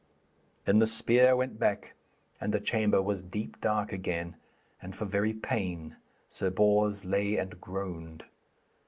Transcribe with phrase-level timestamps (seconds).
[0.65, 1.93] Then the spear went back
[2.39, 4.35] and the chamber was deep dark again,
[4.81, 5.95] and for very pain
[6.27, 8.23] Sir Bors lay and groaned.